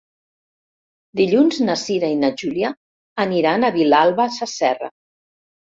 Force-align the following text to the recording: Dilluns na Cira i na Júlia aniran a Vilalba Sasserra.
Dilluns 1.19 1.59
na 1.67 1.75
Cira 1.83 2.11
i 2.15 2.17
na 2.23 2.33
Júlia 2.43 2.73
aniran 3.27 3.69
a 3.69 3.73
Vilalba 3.81 4.31
Sasserra. 4.41 4.93